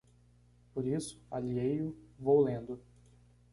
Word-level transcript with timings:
Por 0.73 0.83
isso, 0.87 1.21
alheio, 1.29 1.95
vou 2.19 2.41
lendo 2.41 2.81